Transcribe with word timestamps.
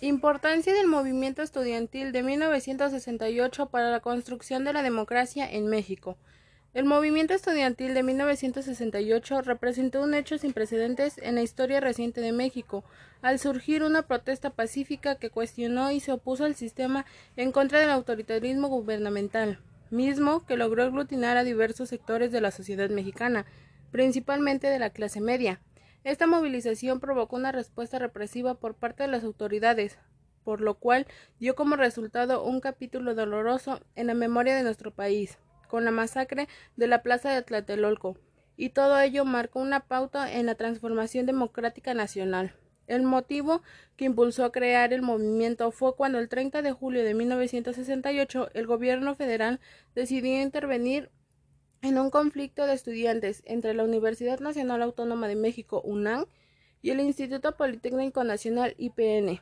Importancia 0.00 0.74
del 0.74 0.88
movimiento 0.88 1.40
estudiantil 1.40 2.10
de 2.10 2.24
1968 2.24 3.66
para 3.66 3.92
la 3.92 4.00
construcción 4.00 4.64
de 4.64 4.72
la 4.72 4.82
democracia 4.82 5.48
en 5.48 5.68
México. 5.68 6.18
El 6.74 6.84
movimiento 6.84 7.32
estudiantil 7.32 7.94
de 7.94 8.02
1968 8.02 9.42
representó 9.42 10.02
un 10.02 10.14
hecho 10.14 10.36
sin 10.36 10.52
precedentes 10.52 11.18
en 11.18 11.36
la 11.36 11.42
historia 11.42 11.78
reciente 11.78 12.20
de 12.20 12.32
México, 12.32 12.84
al 13.22 13.38
surgir 13.38 13.84
una 13.84 14.02
protesta 14.02 14.50
pacífica 14.50 15.14
que 15.14 15.30
cuestionó 15.30 15.92
y 15.92 16.00
se 16.00 16.10
opuso 16.10 16.44
al 16.44 16.56
sistema 16.56 17.06
en 17.36 17.52
contra 17.52 17.78
del 17.78 17.90
autoritarismo 17.90 18.66
gubernamental, 18.66 19.60
mismo 19.90 20.44
que 20.44 20.56
logró 20.56 20.82
aglutinar 20.82 21.36
a 21.36 21.44
diversos 21.44 21.88
sectores 21.88 22.32
de 22.32 22.40
la 22.40 22.50
sociedad 22.50 22.90
mexicana, 22.90 23.46
principalmente 23.92 24.66
de 24.66 24.80
la 24.80 24.90
clase 24.90 25.20
media. 25.20 25.60
Esta 26.04 26.26
movilización 26.26 27.00
provocó 27.00 27.36
una 27.36 27.50
respuesta 27.50 27.98
represiva 27.98 28.54
por 28.54 28.74
parte 28.74 29.04
de 29.04 29.08
las 29.08 29.24
autoridades, 29.24 29.98
por 30.44 30.60
lo 30.60 30.74
cual 30.74 31.06
dio 31.40 31.54
como 31.54 31.76
resultado 31.76 32.44
un 32.44 32.60
capítulo 32.60 33.14
doloroso 33.14 33.80
en 33.96 34.08
la 34.08 34.14
memoria 34.14 34.54
de 34.54 34.62
nuestro 34.62 34.90
país, 34.90 35.38
con 35.66 35.86
la 35.86 35.90
masacre 35.90 36.46
de 36.76 36.88
la 36.88 37.02
Plaza 37.02 37.30
de 37.30 37.40
Tlatelolco, 37.40 38.18
y 38.54 38.68
todo 38.68 39.00
ello 39.00 39.24
marcó 39.24 39.60
una 39.60 39.80
pauta 39.80 40.30
en 40.30 40.44
la 40.44 40.56
transformación 40.56 41.24
democrática 41.24 41.94
nacional. 41.94 42.54
El 42.86 43.02
motivo 43.02 43.62
que 43.96 44.04
impulsó 44.04 44.44
a 44.44 44.52
crear 44.52 44.92
el 44.92 45.00
movimiento 45.00 45.70
fue 45.70 45.96
cuando 45.96 46.18
el 46.18 46.28
30 46.28 46.60
de 46.60 46.72
julio 46.72 47.02
de 47.02 47.14
1968 47.14 48.50
el 48.52 48.66
gobierno 48.66 49.14
federal 49.14 49.58
decidió 49.94 50.42
intervenir 50.42 51.10
en 51.84 51.98
un 51.98 52.08
conflicto 52.08 52.66
de 52.66 52.72
estudiantes 52.72 53.42
entre 53.44 53.74
la 53.74 53.84
Universidad 53.84 54.40
Nacional 54.40 54.80
Autónoma 54.80 55.28
de 55.28 55.36
México, 55.36 55.82
UNAM, 55.84 56.24
y 56.80 56.90
el 56.90 57.00
Instituto 57.00 57.56
Politécnico 57.56 58.24
Nacional, 58.24 58.74
IPN, 58.78 59.40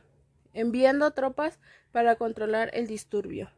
enviando 0.53 1.11
tropas 1.11 1.59
para 1.93 2.15
controlar 2.15 2.69
el 2.73 2.87
disturbio. 2.87 3.49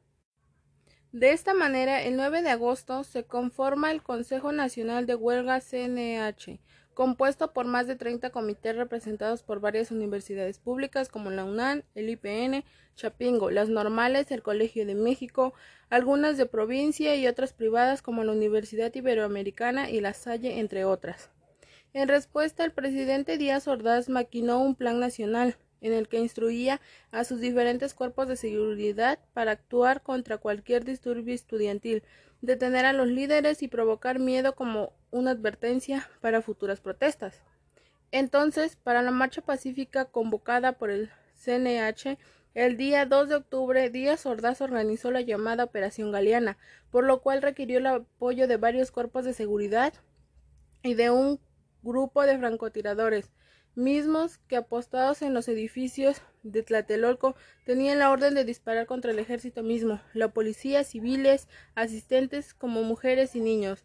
De 1.11 1.31
esta 1.31 1.55
manera, 1.55 2.03
el 2.03 2.16
9 2.16 2.44
de 2.44 2.50
agosto 2.50 3.03
se 3.03 3.23
conforma 3.23 3.92
el 3.92 4.03
Consejo 4.03 4.52
Nacional 4.52 5.08
de 5.08 5.16
Huelga 5.16 5.61
CNH, 5.61 6.59
compuesto 6.95 7.53
por 7.53 7.67
más 7.67 7.85
de 7.85 7.95
30 7.95 8.31
comités 8.31 8.75
representados 8.75 9.43
por 9.43 9.59
varias 9.59 9.91
universidades 9.91 10.57
públicas 10.57 11.09
como 11.09 11.29
la 11.29 11.43
UNAM, 11.43 11.83
el 11.93 12.09
IPN, 12.09 12.63
Chapingo, 12.95 13.52
las 13.52 13.69
normales, 13.69 14.31
el 14.31 14.41
Colegio 14.41 14.85
de 14.85 14.95
México, 14.95 15.53
algunas 15.89 16.37
de 16.37 16.47
provincia 16.47 17.15
y 17.15 17.27
otras 17.27 17.53
privadas 17.53 18.02
como 18.02 18.23
la 18.23 18.31
Universidad 18.31 18.95
Iberoamericana 18.95 19.91
y 19.91 19.99
la 19.99 20.13
Salle, 20.13 20.59
entre 20.59 20.85
otras. 20.85 21.29
En 21.93 22.07
respuesta, 22.07 22.65
el 22.65 22.71
presidente 22.71 23.37
Díaz 23.37 23.67
Ordaz 23.67 24.09
maquinó 24.09 24.59
un 24.59 24.75
plan 24.75 24.99
nacional 24.99 25.57
en 25.81 25.93
el 25.93 26.07
que 26.07 26.19
instruía 26.19 26.81
a 27.11 27.23
sus 27.23 27.39
diferentes 27.39 27.93
cuerpos 27.93 28.27
de 28.27 28.35
seguridad 28.35 29.19
para 29.33 29.51
actuar 29.51 30.01
contra 30.01 30.37
cualquier 30.37 30.83
disturbio 30.83 31.33
estudiantil, 31.33 32.03
detener 32.41 32.85
a 32.85 32.93
los 32.93 33.07
líderes 33.07 33.63
y 33.63 33.67
provocar 33.67 34.19
miedo 34.19 34.55
como 34.55 34.93
una 35.11 35.31
advertencia 35.31 36.09
para 36.21 36.41
futuras 36.41 36.79
protestas. 36.79 37.41
Entonces, 38.11 38.75
para 38.75 39.01
la 39.01 39.11
marcha 39.11 39.41
pacífica 39.41 40.05
convocada 40.05 40.73
por 40.73 40.89
el 40.89 41.09
CNH, 41.35 42.17
el 42.53 42.77
día 42.77 43.05
2 43.05 43.27
de 43.27 43.35
octubre, 43.35 43.89
Díaz 43.89 44.25
Ordaz 44.25 44.61
organizó 44.61 45.11
la 45.11 45.19
llamada 45.19 45.65
Operación 45.65 46.13
Galeana, 46.13 46.57
por 46.89 47.03
lo 47.03 47.21
cual 47.21 47.41
requirió 47.41 47.79
el 47.79 47.87
apoyo 47.87 48.47
de 48.47 48.55
varios 48.55 48.91
cuerpos 48.91 49.25
de 49.25 49.33
seguridad 49.33 49.93
y 50.81 50.93
de 50.93 51.09
un 51.09 51.41
grupo 51.83 52.21
de 52.25 52.37
francotiradores, 52.37 53.29
mismos 53.75 54.37
que 54.47 54.55
apostados 54.55 55.21
en 55.21 55.33
los 55.33 55.47
edificios 55.47 56.21
de 56.43 56.63
Tlatelolco 56.63 57.35
tenían 57.65 57.99
la 57.99 58.11
orden 58.11 58.33
de 58.33 58.45
disparar 58.45 58.85
contra 58.85 59.11
el 59.11 59.19
ejército 59.19 59.63
mismo, 59.63 59.99
la 60.13 60.29
policía, 60.29 60.83
civiles, 60.83 61.47
asistentes 61.75 62.53
como 62.53 62.83
mujeres 62.83 63.35
y 63.35 63.41
niños, 63.41 63.83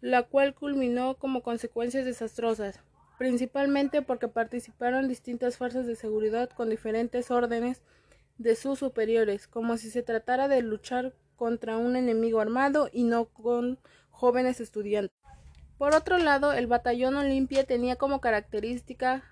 la 0.00 0.24
cual 0.24 0.54
culminó 0.54 1.16
como 1.16 1.42
consecuencias 1.42 2.04
desastrosas, 2.04 2.80
principalmente 3.18 4.02
porque 4.02 4.28
participaron 4.28 5.08
distintas 5.08 5.56
fuerzas 5.56 5.86
de 5.86 5.96
seguridad 5.96 6.50
con 6.50 6.68
diferentes 6.68 7.30
órdenes 7.30 7.82
de 8.38 8.56
sus 8.56 8.80
superiores, 8.80 9.46
como 9.46 9.76
si 9.76 9.90
se 9.90 10.02
tratara 10.02 10.48
de 10.48 10.62
luchar 10.62 11.14
contra 11.36 11.76
un 11.76 11.96
enemigo 11.96 12.40
armado 12.40 12.88
y 12.92 13.04
no 13.04 13.26
con 13.26 13.78
jóvenes 14.10 14.60
estudiantes. 14.60 15.21
Por 15.82 15.96
otro 15.96 16.16
lado, 16.18 16.52
el 16.52 16.68
batallón 16.68 17.16
Olimpia 17.16 17.64
tenía 17.64 17.96
como 17.96 18.20
característica 18.20 19.24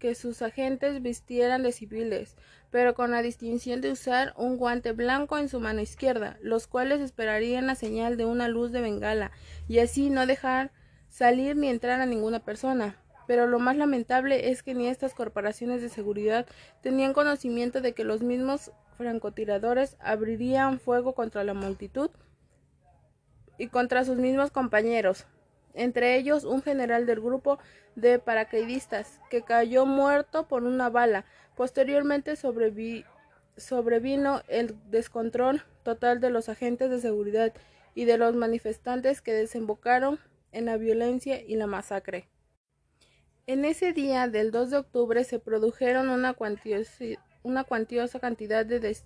que 0.00 0.16
sus 0.16 0.42
agentes 0.42 1.00
vistieran 1.02 1.62
de 1.62 1.70
civiles, 1.70 2.36
pero 2.72 2.96
con 2.96 3.12
la 3.12 3.22
distinción 3.22 3.80
de 3.80 3.92
usar 3.92 4.34
un 4.36 4.56
guante 4.56 4.90
blanco 4.90 5.38
en 5.38 5.48
su 5.48 5.60
mano 5.60 5.80
izquierda, 5.80 6.36
los 6.42 6.66
cuales 6.66 7.00
esperarían 7.00 7.68
la 7.68 7.76
señal 7.76 8.16
de 8.16 8.24
una 8.24 8.48
luz 8.48 8.72
de 8.72 8.80
bengala, 8.80 9.30
y 9.68 9.78
así 9.78 10.10
no 10.10 10.26
dejar 10.26 10.72
salir 11.10 11.54
ni 11.54 11.68
entrar 11.68 12.00
a 12.00 12.06
ninguna 12.06 12.40
persona. 12.40 12.96
Pero 13.28 13.46
lo 13.46 13.60
más 13.60 13.76
lamentable 13.76 14.50
es 14.50 14.64
que 14.64 14.74
ni 14.74 14.88
estas 14.88 15.14
corporaciones 15.14 15.80
de 15.80 15.90
seguridad 15.90 16.44
tenían 16.82 17.12
conocimiento 17.12 17.80
de 17.80 17.92
que 17.92 18.02
los 18.02 18.20
mismos 18.20 18.72
francotiradores 18.98 19.96
abrirían 20.00 20.80
fuego 20.80 21.14
contra 21.14 21.44
la 21.44 21.54
multitud 21.54 22.10
y 23.58 23.68
contra 23.68 24.04
sus 24.04 24.16
mismos 24.16 24.50
compañeros, 24.50 25.28
entre 25.74 26.16
ellos 26.16 26.44
un 26.44 26.62
general 26.62 27.04
del 27.04 27.20
grupo 27.20 27.58
de 27.96 28.18
paracaidistas, 28.18 29.20
que 29.30 29.42
cayó 29.42 29.86
muerto 29.86 30.48
por 30.48 30.64
una 30.64 30.88
bala. 30.88 31.24
Posteriormente 31.56 32.36
sobrevino 32.36 34.42
el 34.48 34.76
descontrol 34.90 35.62
total 35.82 36.20
de 36.20 36.30
los 36.30 36.48
agentes 36.48 36.90
de 36.90 37.00
seguridad 37.00 37.52
y 37.94 38.06
de 38.06 38.18
los 38.18 38.34
manifestantes 38.34 39.20
que 39.20 39.32
desembocaron 39.32 40.18
en 40.52 40.66
la 40.66 40.76
violencia 40.76 41.40
y 41.40 41.56
la 41.56 41.66
masacre. 41.66 42.28
En 43.46 43.64
ese 43.64 43.92
día 43.92 44.28
del 44.28 44.50
2 44.50 44.70
de 44.70 44.76
octubre 44.78 45.24
se 45.24 45.38
produjeron 45.38 46.08
una, 46.08 46.34
cuantiosa 46.34 48.20
cantidad 48.20 48.64
de 48.64 48.96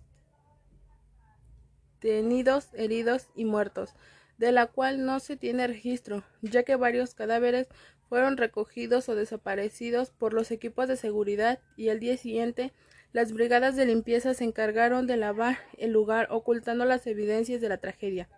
detenidos, 2.01 2.69
heridos 2.75 3.29
y 3.35 3.45
muertos 3.45 3.95
de 4.39 4.53
la 4.53 4.67
cual 4.67 5.05
no 5.05 5.21
se 5.21 5.37
tiene 5.37 5.67
registro, 5.67 6.25
ya 6.43 6.63
que 6.63 6.77
varios 6.77 7.15
cadáveres 7.15 7.69
fueron 8.09 8.37
recogidos 8.37 9.09
o 9.09 9.15
desaparecidos 9.15 10.11
por 10.11 10.33
los 10.33 10.51
equipos 10.51 10.89
de 10.89 10.97
seguridad 10.97 11.59
y 11.77 11.91
al 11.91 12.01
día 12.01 12.17
siguiente 12.17 12.73
las 13.13 13.33
brigadas 13.33 13.77
de 13.77 13.87
limpieza 13.87 14.35
se 14.35 14.45
encargaron 14.45 15.07
de 15.07 15.17
lavar 15.17 15.59
el 15.77 15.93
lugar 15.93 16.29
ocultando 16.31 16.85
las 16.85 17.07
evidencias 17.07 17.61
de 17.61 17.69
la 17.69 17.79
tragedia. 17.79 18.29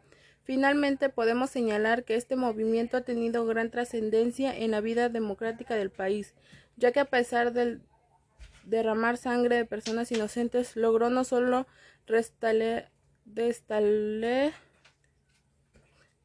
Finalmente 0.42 1.08
podemos 1.08 1.50
señalar 1.50 2.04
que 2.04 2.14
este 2.16 2.34
movimiento 2.34 2.96
ha 2.96 3.02
tenido 3.02 3.44
gran 3.46 3.70
trascendencia 3.70 4.56
en 4.56 4.70
la 4.70 4.80
vida 4.80 5.08
democrática 5.08 5.74
del 5.74 5.90
país, 5.90 6.34
ya 6.76 6.92
que 6.92 7.00
a 7.00 7.04
pesar 7.04 7.52
del 7.52 7.82
derramar 8.64 9.16
sangre 9.16 9.56
de 9.56 9.64
personas 9.64 10.10
inocentes 10.12 10.76
logró 10.76 11.10
no 11.10 11.24
solo 11.24 11.66
restaurar 12.06 12.90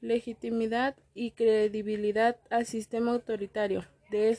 legitimidad 0.05 0.95
y 1.13 1.31
credibilidad 1.31 2.37
al 2.49 2.65
sistema 2.65 3.11
autoritario 3.11 3.85
de, 4.11 4.37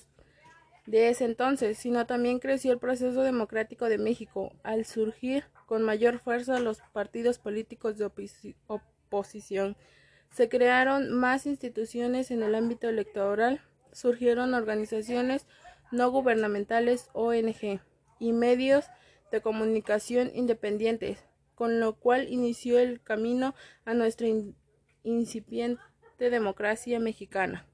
ese 1.08 1.24
entonces, 1.24 1.78
sino 1.78 2.06
también 2.06 2.38
creció 2.38 2.72
el 2.72 2.78
proceso 2.78 3.22
democrático 3.22 3.88
de 3.88 3.98
México 3.98 4.52
al 4.62 4.84
surgir 4.84 5.44
con 5.66 5.82
mayor 5.82 6.20
fuerza 6.20 6.60
los 6.60 6.80
partidos 6.92 7.38
políticos 7.38 7.98
de 7.98 8.10
oposición. 8.68 9.76
Se 10.30 10.48
crearon 10.48 11.12
más 11.12 11.46
instituciones 11.46 12.30
en 12.30 12.42
el 12.42 12.54
ámbito 12.54 12.88
electoral, 12.88 13.60
surgieron 13.92 14.54
organizaciones 14.54 15.46
no 15.90 16.10
gubernamentales 16.10 17.08
ONG 17.12 17.80
y 18.18 18.32
medios 18.32 18.86
de 19.32 19.40
comunicación 19.40 20.30
independientes, 20.34 21.18
con 21.54 21.80
lo 21.80 21.94
cual 21.94 22.28
inició 22.28 22.78
el 22.78 23.00
camino 23.00 23.54
a 23.84 23.94
nuestra 23.94 24.28
incipiente 25.06 25.80
democracia 26.18 26.98
mexicana. 27.00 27.66